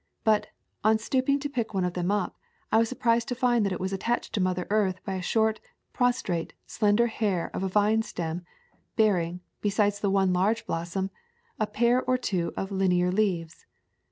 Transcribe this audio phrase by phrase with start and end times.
[0.23, 0.47] But,
[0.83, 2.35] on stooping to pick one of them up,
[2.71, 5.59] I was surprised to find that it was attached to Mother Earth by a short,
[5.93, 8.43] pros trate, slender hair of a vine stem,
[8.95, 11.11] bearing, be sides the one large blossom,
[11.59, 13.67] a pair or two of linear leaves.